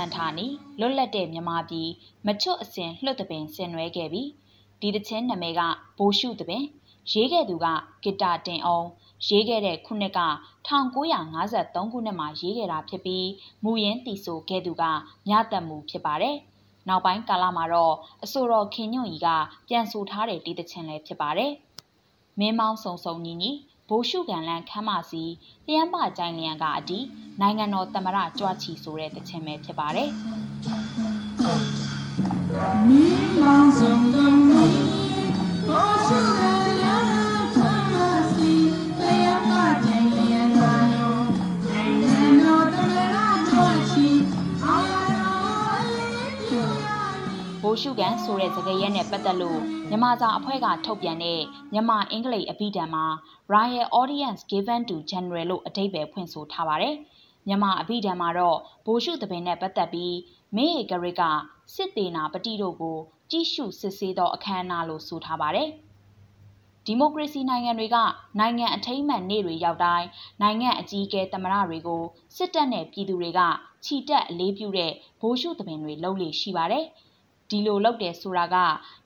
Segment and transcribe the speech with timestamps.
[0.00, 0.46] န်ထာနီ
[0.80, 1.88] လွတ်လပ်တဲ့မြန်မာပြည်
[2.26, 4.28] မချွတ်အစဉ်လွှတ်တပင်ဆင်နွှဲခဲ့ပြီး
[4.80, 5.60] ဒီတချင်းနာမည်က
[5.98, 6.64] ဘိုးရှုတပင်
[7.12, 7.66] ရေးခဲ့သူက
[8.02, 8.86] ဂီတာတင်အောင်
[9.26, 10.20] ရေးခဲ့တဲ့ခုနှစ်က
[10.68, 13.26] 1953ခုနှစ်မှာရေးခဲ့တာဖြစ်ပြီး
[13.64, 14.84] မူရင်းတီဆိုခဲ့သူက
[15.28, 16.36] မြတ်တမှုဖြစ်ပါတယ်။
[16.88, 17.94] နောက်ပိုင်းကာလမှာတော့
[18.24, 19.28] အဆိုတော်ခင်ညွန့်ကြီးက
[19.68, 21.52] ပြန်ဆိုထားတဲ့ဒီတခြင်းလည်းဖြစ်ပါတယ်။
[22.38, 23.50] မင်းမောင်းစုံစုံညီညီ
[23.88, 25.24] ဘိုးရှုကန်လန်းခမ်းမစီ
[25.66, 26.98] လျမ်းပကြိုင်လျံကအတီ
[27.40, 30.10] နိုင်ငံတော်သမ္မတကြွချီဆိုတဲ့တခြင်းပဲဖြစ်ပါတယ်။
[48.24, 51.40] ဆိုတဲ့စကားရဲနဲ့ပတ်သက်လို့မြန်မာစာအဖွဲ့ကထုတ်ပြန်တဲ့
[51.72, 53.04] မြန်မာအင်္ဂလိပ်အဘိဓမ္မာ
[53.54, 56.94] Royal Audience Given to General လို့အဓိပ္ပာယ်ဖွင့်ဆိုထားပါတယ်။
[57.46, 60.16] မြန်မာအဘိဓမ္မာတော့ဘိုရှုသဘင်နဲ့ပတ်သက်ပြီး
[60.56, 61.22] မေဧကရစ်က
[61.74, 62.98] စစ်တေနာပတိတို့ကို
[63.30, 65.68] ကြည့်ရှုစစ်ဆေးသောအခမ်းအနားလို့ဆိုထားပါတယ်။
[66.86, 67.96] ဒီမိုကရေစီနိုင်ငံတွေက
[68.38, 70.06] နိုင်ငံအထိမ်းအမှတ်နေ့တွေရောက်တိုင်း
[70.42, 72.02] နိုင်ငံအကြီးအကဲသမ္မတတွေကို
[72.36, 73.40] စစ်တပ်နဲ့ပြည်သူတွေက
[73.84, 76.84] ခြိတက်အလေးပြုတဲ့ဘိုးရှုသဘင်တွေလုပ်လေရှိပါတယ်။
[77.54, 78.56] ဒီလိုလုပ်တယ်ဆိုတာက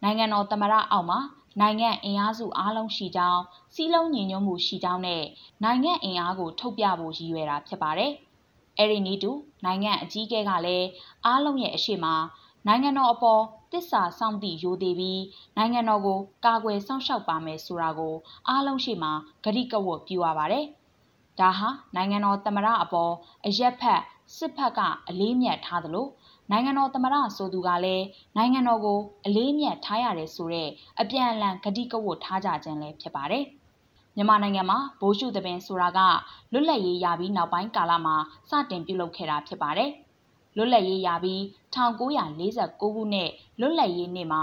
[0.03, 1.19] နိုင်ငံတော်သမ္မတအောက်မှာ
[1.61, 3.43] နိုင်ငံအင်အားစုအားလုံးရှိကြောင်း
[3.75, 5.25] စီးလုံးညီညွတ်မှုရှိကြောင်းနဲ့
[5.65, 8.13] နိုင်ငံအင်အားကို ထုတ်ပြဖို့ရည်ရွယ်တာဖြစ်ပါတယ်။
[8.79, 9.31] အဲဒီနည်းတူ
[9.65, 10.89] နိုင်ငံအကြီးအကဲကလည်း
[11.27, 12.07] အားလုံးရဲ့အရှိမ
[12.67, 13.43] နိုင်ငံတော်အပေါ်
[13.73, 15.23] တစ္ဆာစောင့်တည်ရိုသေပြီး
[15.57, 18.15] နိုင်ငံတော်ကိုကာကွယ်စောင့်ရှောက်ပါမယ်ဆိုတာကို
[18.49, 19.11] အားလုံးရှိမှ
[19.45, 20.65] ဂရိကဝတ်ပြုရပါတယ်။
[21.41, 23.13] ဒါဟာနိုင်ငံတော်သမ္မတအပေါ်
[23.47, 24.03] အရက်ဖက်
[24.37, 26.07] စစ်ဖက်ကအလေးမြတ်ထားသလို
[26.51, 28.05] နိုင်ငံတော်သမ္မတဆိုသူကလည်း
[28.37, 30.69] နိုင်ငံတော်ကိုအလေးအမြတ်ထားရတယ်ဆိုတဲ့
[31.01, 33.45] အပြန်အလှန်ဂတိကဝတ်ထားကြခြင်းလည်းဖြစ်ပါတယ်။
[34.17, 36.01] မြန်မာနိုင်ငံမှာဘိုးရှုသပင်ဆိုတာက
[36.53, 38.17] လွတ်လပ်ရေးရပြီးနောက်ပိုင်းကာလမှာ
[38.49, 39.91] စတင်ပြုလုပ်ခဲ့တာဖြစ်ပါတယ်။
[40.57, 41.41] လွတ်လပ်ရေးရပြီး
[41.75, 43.31] 1949ခုနှစ်
[43.61, 44.43] လွတ်လပ်ရေးနေ့မှာ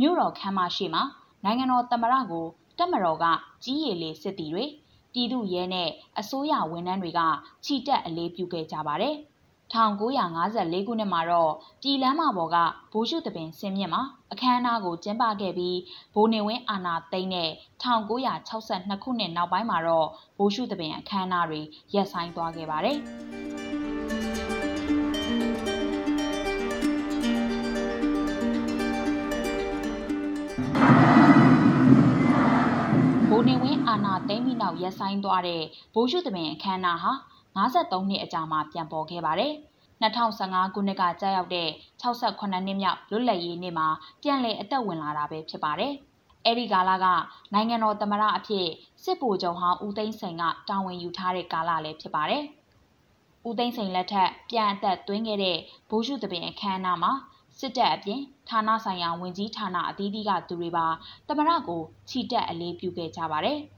[0.00, 1.02] မြို့တော်ခမ်းမရှိမှာ
[1.44, 2.46] နိုင်ငံတော်သမ္မတကို
[2.78, 3.24] တက်မတော်က
[3.64, 4.64] ကြီးရည်လေးစစ်တီတွေ
[5.12, 5.88] ပြည်သူရဲနဲ့
[6.18, 7.20] အစိုးရဝန်ထမ်းတွေက
[7.64, 9.16] ခြိတက်အလေးပြုခဲ့ကြပါတယ်။
[9.72, 12.56] 1954ခုနှစ်မှာတော့ပြည်လမ်းမပေါ်က
[12.92, 15.78] ဘိုးရှုသပင်ဆင်းမြင့်မှာအခမ်းအနားကိုကျင်းပခဲ့ပြီး
[16.14, 17.50] ဘိုးနေဝင်းအာနာသိန်းနဲ့
[17.82, 21.60] 1962ခုနှစ်နောက်ပိုင်းမှာတော့ဘိုးရှုသပင်အခမ်းအနားတွေ
[21.94, 22.98] ရပ်ဆိုင်းသွားခဲ့ပါတယ်။
[33.28, 35.62] ဘိုးနေဝင်းအာနာသိန်းပြီးနောက်ရပ်ဆိုင်းသွားတဲ့
[35.94, 37.12] ဘိုးရှုသပင်အခမ်းအနားဟာ
[37.56, 39.52] 53နှစ်အကြာမှာ ပြန်ပေါ်ခဲ့ပါတယ်။
[40.02, 41.68] 2015ခုနှစ်ကကြာရောက်တဲ့
[42.02, 43.88] 68နှစ်မြောက် လွတ်လပ်ရေးနေ့မှာ
[44.22, 45.92] ပြန်လည်အသက်ဝင်လာတာပဲ ဖြစ်ပါတယ်။
[46.46, 47.06] အဲဒီကာလက
[47.52, 48.66] နိုင်ငံတော်သမ္မတအဖြစ်
[49.02, 52.42] စစ်ဗိုလ်ချုပ်ဟောင်း ဦးသိန်းစိန်က တာဝန်ယူထားတဲ့ကာလလည်း ဖြစ်ပါတယ်။
[53.48, 55.58] ဦးသိန်းစိန်လက်ထက် ပြန်အသက်သွင်းခဲ့တဲ့
[55.90, 57.12] ဘိုးရှုသပင်အခမ်းအနားမှာ
[57.58, 60.86] စစ်တပ်အပြင် ဌာနဆိုင်ရာ ဝန်ကြီးဌာနအသီးသီးက သူတွေပါ
[61.28, 63.58] သမ္မတကို ချီတက်အလေးပြုခဲ့ကြပါတယ်။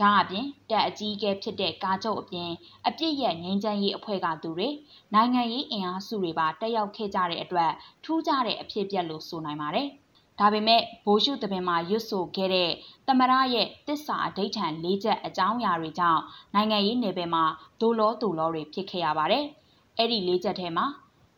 [0.00, 2.50] ဒါအပြင်တပ်အကြီးအကဲဖြစ်တဲ့ကာချုပ်အပြင်
[2.88, 4.68] အပြစ်ရဲ့ငင်းချမ်းရေးအဖွဲ့ကသူတွေ
[5.14, 7.72] နိုင်ငံရေးအင်အားစုတွေပါတက်ရောက်ခဲ့ကြတဲ့အတွက်
[8.04, 9.88] ထူးခြားတဲ့အဖြစ်အပျက်လို့ဆိုနိုင်ပါတယ်။
[10.40, 12.70] ဒါပေမဲ့ဘိုးရှုသပင်မှာရွတ်ဆိုခဲ့တဲ့
[13.06, 16.22] သမရရဲ့တစ္ဆာအဋိဌံ၄ချက်အကြောင်းအရာတွေကြောင့်
[16.54, 17.44] နိုင်ငံရေးနယ်ပယ်မှာ
[17.80, 19.44] ဒိုလောဒိုလောတွေဖြစ်ခဲ့ရပါတယ်။
[19.98, 20.86] အဲ့ဒီ၄ချက်ထဲမှာ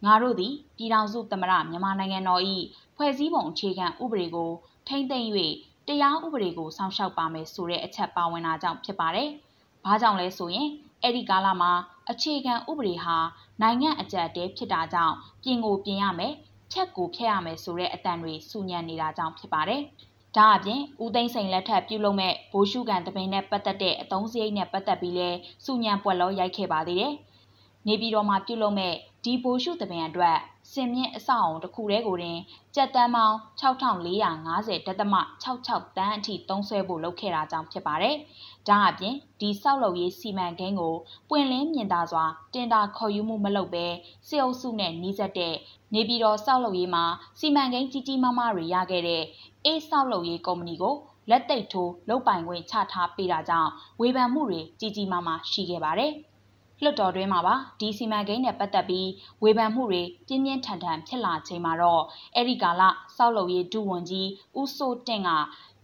[0.05, 2.43] ငါတို့သည်ပြည်ထောင်စုသမရမြန်မာနိုင်ငံတော်၏
[2.97, 4.51] ဖွဲ့စည်းပုံအခြေခံဥပဒေကို
[4.89, 5.31] ထိမ့်သိမ့်၍
[5.89, 9.29] တရားဥပဒေကိုစောင့်ရှောက်ပါမယ်ဆိုတဲ့အချက်ပါဝင်တာကြောင့်ဖြစ်ပါတယ်။
[9.85, 10.69] ဘာကြောင့်လဲဆိုရင်
[11.03, 11.73] အဲ့ဒီကာလမှာ
[12.11, 13.17] အခြေခံဥပဒေဟာ
[13.63, 16.35] နိုင်ငံအကြက်တဲဖြစ်တာကြောင့်ပြင်ကိုပြင်ရမယ်
[16.73, 19.83] ဖြတ်ကိုဖျက်ရမယ်ဆိုတဲ့အတန်တွေစူညံနေတာကြောင့်ဖြစ်ပါတယ်။
[20.37, 25.31] ဒါအပြင်ဦးသိန်းစိန်လက်ထက်ပြုလုပ်မဲ့ဘိုးရှုကန်တပင်နဲ့ပတ်သက်တဲ့အသုံးစရိတ်နဲ့ပတ်သက်ပြီးလဲ
[25.65, 27.15] စူညံပွက်လောရိုက်ခဲ့ပါသေးတယ်။
[27.87, 28.95] နေပြည်တော်မှာပြုလုပ်မဲ့
[29.25, 30.39] ဒီဘိုးရှုတပင်အတွက်
[30.73, 32.39] စင်မြင့်အဆောက်အုံတစ်ခုတည်းကိုတင်
[32.75, 35.15] ကြက်တန်းပေါင်း6450ဒသမ
[35.45, 38.17] 66တန်းအထိသုံးစွဲဖို့လုပ်ခဲ့တာကြောင့်ဖြစ်ပါတယ်။
[38.69, 40.95] ဒါအပြင်ဒီဆောက်လုပ်ရေးစီမံကိန်းကို
[41.31, 42.25] ပွင့်လင်းမြင်သာစွာ
[42.55, 43.87] တင်တာခေါ်ယူမှုမလုပ်ဘဲ
[44.29, 45.55] စေအုပ်စုနဲ့နှီးစပ်တဲ့
[45.95, 47.05] နေပြည်တော်ဆောက်လုပ်ရေးမှာ
[47.39, 49.23] စီမံကိန်းကြီးကြီးမားမားတွေရခဲ့တဲ့
[49.65, 50.95] အေးဆောက်လုပ်ရေးကုမ္ပဏီကို
[51.31, 53.71] လက်သိပ်ထိုးလုတ်ပိုင်ခွင့်ချထားပေးတာကြောင့်
[54.01, 56.13] ဝေဖန်မှုတွေကြီးကြီးမားမားရှိခဲ့ပါတယ်။
[56.83, 59.09] လွှတ်တော်တွင်းမှာပါဒီစီမံကိန်းနဲ့ပတ်သက်ပြီး
[59.43, 62.03] ဝေဖန်မှုတွေပြင်းပြင်းထန်ထန်ဖြစ်လာချိန်မှာတော့
[62.35, 62.83] အဲ့ဒီကာလ
[63.17, 64.29] စောက်လုပ်ရေးဒုဝန်ကြီး
[64.61, 65.31] ဦးစိုးတင့်က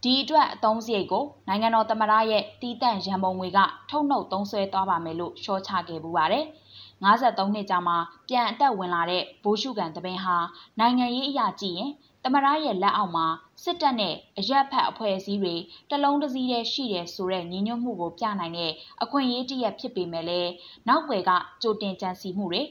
[0.03, 3.59] ဒီအတွက်အသုံးစရိတ်ကိုနိုင်ငံတော်သမ္မတရဲ့တီးတန့်ရန်ပုံငွေက
[3.89, 6.45] ထုတ်နှုတ်သုံးစွဲသွားပါမယ်လို့ရှော့ချခဲ့ပူပါတယ်
[7.03, 7.95] 53နှစ်ကြာမှ
[8.29, 10.37] ပြန်အသက်ဝင်လာတဲ့ဘိုးရှုကန်တပင်ဟာ
[10.79, 11.91] နိုင်ငံရေးအရာကြည့်ရင်
[12.23, 13.25] တမရရဲ့လက်အောက်မှာ
[13.63, 15.55] စစ်တပ်နဲ့အရက်ဖက်အဖွဲ့အစည်းတွေ
[15.89, 18.71] တလုံးတစည်းတည်းရှိတယ်ဆိုတဲ့ညီညွတ်မှုကိုပြနိုင်တဲ့
[19.03, 20.51] အခွင့်အရေးတရက်ဖြစ်ပေမဲ့လည်း
[20.87, 21.31] နောက်ွယ်က
[21.61, 22.61] ကြိုတင်ကြံစည်မှုတွေ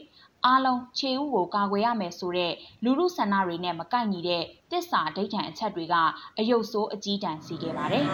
[0.45, 2.53] အားလုံးခြေဥကိုကာကွယ်ရမယ်ဆိုတဲ့
[2.83, 5.95] လူမှုဆန္ဒတွေနဲ့မကိုက်ညီတဲ့တစ္ဆာအဓိဋ္ဌာန်အချက်တွေက
[6.37, 8.05] အယုတ်ဆိုးအကြီးတန်းစီခဲ့ပါတယ်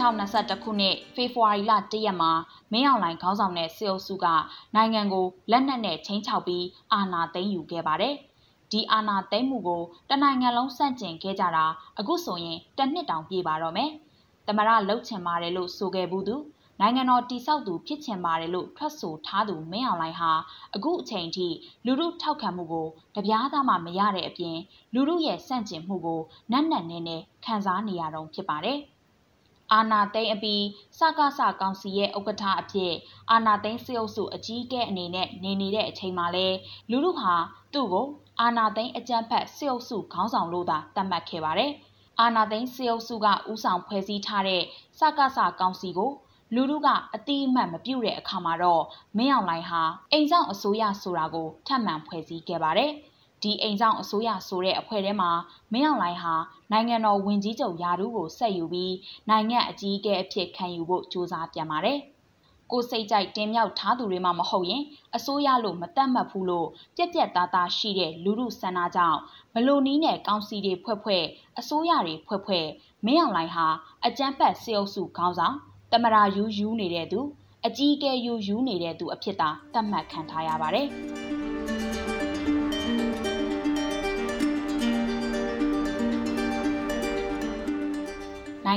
[0.00, 2.32] 2021ခုနှစ်ဖေဖော်ဝါရီလ1ရက်မှာ
[2.72, 4.26] မင်းအောင်လှိုင်ခေါင်းဆောင်တဲ့စစ်အုပ်စုက
[4.74, 8.14] နိုင်ငံကိုလက်နက်နဲ့ချင်းချောက်ပြီးအာဏာသိမ်းယူခဲ့ပါတယ်။
[8.72, 11.66] ဒီအာဏာသိမ်းမှုကိုတနိုင်ငံလုံးစန့်ကျင်ခဲ့ကြတာ
[11.98, 13.90] အခုဆိုရင်တစ်နှစ်တောင်ပြည့်ပါတော့မယ်။
[14.46, 16.36] သမရလှုပ်ချင်ပါတယ်လို့ဆိုခဲ့ဘူးသူ
[16.80, 20.30] နိုင်ငံတော်တိဆောက်သူဖြစ်ချင်ပါတယ်လို့ထွက်ဆိုထားသူမင်းအောင်လှိုင်ဟာ
[20.74, 21.48] အခုအချိန်ထိ
[21.86, 22.86] လူမှုထောက်ခံမှုကို
[23.16, 24.58] တပြားသားမှမရတဲ့အပြင်
[24.94, 26.20] လူမှုရဲ့စန့်ကျင်မှုကို
[26.52, 28.78] နက်နက်နဲနဲခံစားနေရတော့ဖြစ်ပါတယ်။
[29.72, 30.64] အာနာသိန်းအပြီး
[30.98, 32.92] စကားစကောင်စီရဲ့ဥက္ကဋ္ဌအဖြစ်
[33.30, 36.46] အာနာသိန်းစစ်အုပ်စုအကြီးအကဲအနေနဲ့နေနေတဲ့အချိန်မှာလဲ
[36.90, 37.34] လူလူဟာ
[37.72, 38.06] သူ့ကို
[38.40, 41.72] အာနာသိန်းအကြမ်းဖက်စစ်အုပ်စုခေါင်းဆောင်လို့သာသတ်မှတ်ခဲ့ပါတယ်။
[42.20, 44.62] အာနာသိန်းစစ်အုပ်စုကဥဆောင်ဖွဲ့စည်းထားတဲ့
[44.98, 46.10] စကားစကောင်စီကို
[46.54, 48.82] လူလူကအတိအမှတ်မပြုတ်တဲ့အခါမှာတော့
[49.16, 49.82] မင်းအောင်လှိုင်ဟာ
[50.12, 52.90] အိမ်ဆောင်အစိုးရဆိုတာကိုထပ်မံဖွဲ့စည်းခဲ့ပါတယ်။
[53.42, 55.30] ဒီအိမ်ဆောင်အစိုးရဆိုတဲ့အဖွဲ့ထဲမှာ
[55.72, 56.34] မင်းအောင်လှိုင်ဟာ
[56.72, 58.94] နိုင်ငံတော်ဝင်ကြီးချုပ်ယာဒူးကိုဆက်ယူပြီး
[59.28, 61.98] နိုင်ငံအကြီးအကဲအဖြစ်ခံယူဖို့ကြိုးစားပြန်ပါတယ်။
[62.72, 64.82] ကိုစိတ်ကြိုက်တင်မြောက်ထားသူတွေမှမဟုတ်ရင်
[65.16, 69.20] အစိုးရလို့မတတ်မှတ်ဘူးလို့ပြက်ပြက်သားသားရှိတဲ့လူမှုဆန္ဒကြောင့်
[69.54, 71.24] ဘလို့နီးနဲ့ကောင်စီတွေဖွဲ့ဖွဲ့
[71.58, 72.66] အစိုးရတွေဖွဲ့ဖွဲ့
[73.06, 73.66] မင်းအောင်လှိုင်ဟာ
[74.06, 75.56] အကြမ်းဖက်စေအုပ်စုခေါင်းဆောင်
[75.92, 77.20] တမရာယူယူနေတဲ့သူ
[77.66, 80.88] အကြီးအကဲယူယူနေတဲ့သူအဖြစ်သာသတ်မှတ်ခံထားရပါတယ်။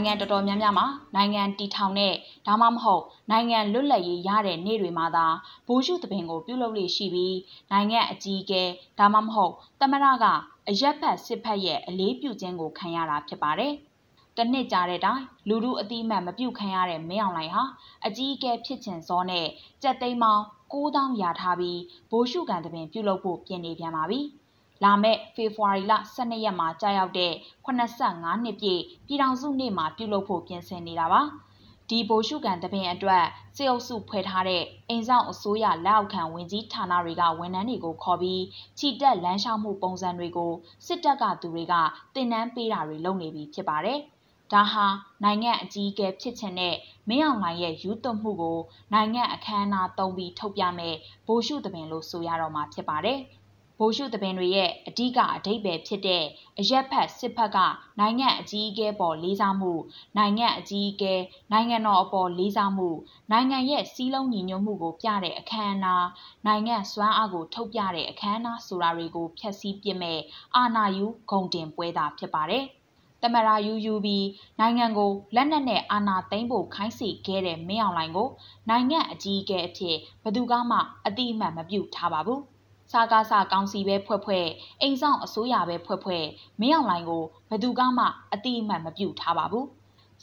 [0.05, 2.13] နိုင်ငံတော်တော်များများမှာ နိုင်ငံတည်ထောင်တဲ့
[2.47, 5.27] ဒါမှမဟုတ် နိုင်ငံလွတ်လပ်ရေးရတဲ့နေ့တွေမှာသာ
[5.67, 7.37] ဘိုးရှုသဘင်ကို ပြုလုပ်လေရှိပြီး
[7.71, 8.63] နိုင်ငံအကြီးအကဲ
[8.99, 10.25] ဒါမှမဟုတ် သမရက
[10.69, 13.73] အရက်ဖက် စစ်ဖက်ရဲ့ အလေးပြုခြင်းကို ခံရတာဖြစ်ပါတယ်။
[14.37, 17.63] တနှစ်ကြာတဲ့တိုင် လူလူအတိမတ် မပြုတ်ခံရတဲ့ မင်းအောင်လှိုင်ဟာ
[18.05, 19.47] အကြီးအကဲဖြစ်ချင်စောနဲ့
[19.83, 20.43] ကြက်သိမ်းမောင်း
[20.73, 21.79] 9000ရာထားပြီး
[22.11, 24.21] ဘိုးရှုကန်တပင် ပြုလုပ်ဖို့ ပြင်နေပြန်ပါပြီ။
[24.83, 27.33] လာမယ့်ဖေဖော်ဝါရီလ12ရက်မှာကြာရောက်တဲ့
[27.65, 31.21] 85နှစ်ပြည့်ပြည်ထောင်စုနေ့မှာပြုလုပ်ဖို့ပြင်ဆင်နေတာပါ။
[31.89, 33.25] ဒီဘိုလ်ရှုကန်တပင်အတွက်
[33.55, 38.43] စေအုပ်စုဖွဲ့ထားတဲ့အိမ်ဆောင်အစိုးရလက်အောက်ခံဝင်ကြီးဌာနတွေကဝန်ထမ်းတွေကိုခေါ်ပြီး
[38.79, 40.51] ခြိတက်လမ်းလျှောက်မှုပုံစံတွေကို
[40.85, 41.73] စစ်တပ်ကသူတွေက
[42.15, 43.99] တင်နန်းပေးတာတွေလုပ်နေပြီဖြစ်ပါတယ်။
[44.53, 44.85] ဒါဟာ
[45.23, 46.75] နိုင်ငံအကြီးအကဲဖြစ်ချင်တဲ့
[47.09, 48.59] မင်းအောင်လှိုင်ရဲ့ယူသွမှုကို
[48.93, 50.95] နိုင်ငံအခမ်းအနားသုံးပြီးထုတ်ပြမဲ့
[51.27, 53.19] ဘိုလ်ရှုသဘင်လို့ဆိုရတော့မှာဖြစ်ပါတယ်။
[53.79, 56.23] ဗိုလ်ရှုသဘင်တွေရဲ့အဓိကအဓိပ္ပာယ်ဖြစ်တဲ့
[56.59, 57.57] အရက်ဖက်စစ်ဖက်က
[57.99, 59.73] နိုင်ငံအကြီးအကဲပေါ်လေးစားမှု
[60.17, 61.13] နိုင်ငံအကြီးအကဲ
[61.51, 62.89] နိုင်ငံတော်အပေါ်လေးစားမှု
[63.31, 66.07] နိုင်ငံရဲ့စီးလုံးညီညွတ်မှုကိုပြတဲ့အခမ်းအနား
[66.45, 70.19] နိုင်ငံစွမ်းအားကိုထုတ်ပြတဲ့အခမ်းအနားဆိုတာတွေကိုဖျက်ဆီးပစ်မဲ့
[70.55, 72.65] အာဏာယူဂုံတင်ပွဲသာဖြစ်ပါတယ်။
[73.21, 74.25] တမရာယူယူပြီး
[74.59, 78.29] နိုင်ငံကိုလက်နက်နဲ့အာဏာသိမ်းဖို့ခိုင်းစေခဲ့တဲ့မင်းအောင်လှိုင်ကို
[78.69, 80.41] နိုင်ငံအကြီးအကဲအဖြစ်ဘယ်သူ
[80.71, 82.41] မှအတိအမှန်မပြုတ်ထားပါဘူး။
[82.91, 84.47] စားကားစားကောင်စီပဲဖွဲ့ဖွဲ့
[84.81, 86.25] အိမ်ဆောင်အစိုးရပဲဖွဲ့ဖွဲ့
[86.61, 89.67] မင်းအောင်လှိုင်ကိုဘယ်သူမှအတိအမှန်မပြုတ်ထားပါဘူး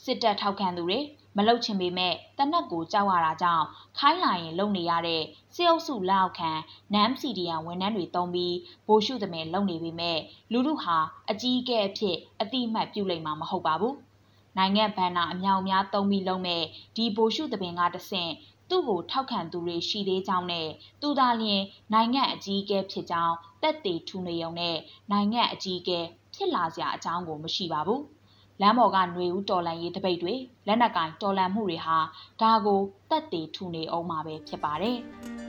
[0.03, 0.99] စစ်တပ်ထောက်ခံသူတွေ
[1.37, 3.65] မလုတ်ချင်ပေမဲ့တနက်ကိုကြောက်ရတာကြောင့်
[3.97, 5.23] ခိုင်းလာရင်လုံနေရတဲ့
[5.55, 6.51] စစ်အုပ်စုလက်အောက်ခံ
[6.93, 8.55] နမ်စီဒီယန်ဝန်ထမ်းတွေတုံးပြီး
[8.87, 10.17] ဘိုးရှုသမင်လုံနေပေမဲ့
[10.51, 10.97] လူလူဟာ
[11.29, 13.95] အကြီးအကဲအဖြစ်အတိအမှတ်ပြုလိမ့်မှာမဟုတ်ပါဘူး
[14.57, 16.63] နိုင်ငံဘဏ္ဍာအမြောက်အများသုံးပြီးလုံမဲ့
[16.95, 18.31] ဒီဘိုလ်ရှုသဘင်ကတဆင့်
[18.73, 20.67] သူ့ကိုထောက်ခံသူတွေရှိသေးကြောင်းနဲ့
[21.01, 21.63] သူသာလျှင်
[21.93, 24.75] နိုင်ငံအကြီးအကဲဖြစ်ကြောင်းတက်သေးထူနေုံနဲ့
[25.11, 25.99] နိုင်ငံအကြီးအကဲ
[26.33, 28.01] ဖြစ်လာစရာအကြောင်းကို မရှိပါဘူး။
[28.61, 30.33] လမ်းပေါ်ကຫນွေဦးတော်လန်ရေးတပိတ်တွေ
[30.67, 31.97] လက်နက်ကင်တော်လန်မှုတွေဟာ
[32.41, 34.97] ဒါကိုတက်သေးထူနေအောင်မှာပဲ ဖြစ်ပါတယ်။